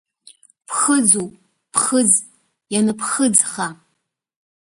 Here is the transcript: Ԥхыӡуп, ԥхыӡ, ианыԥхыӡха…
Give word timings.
Ԥхыӡуп, 0.67 1.31
ԥхыӡ, 1.71 2.11
ианыԥхыӡха… 2.73 3.67